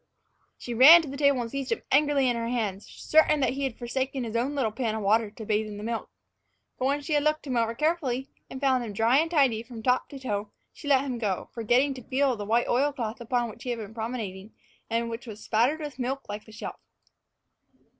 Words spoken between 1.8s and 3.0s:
angrily in her hands,